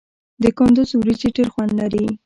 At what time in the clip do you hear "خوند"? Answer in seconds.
1.53-1.71